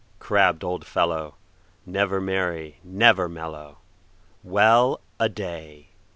[0.17, 1.35] crabbed old fellow,
[1.85, 3.77] Never merry, never mellow!
[4.41, 5.89] Well a day!